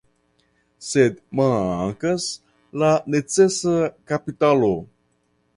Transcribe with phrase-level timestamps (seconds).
[0.85, 2.27] Sed mankas
[2.85, 3.77] la necesa
[4.13, 4.73] kapitalo.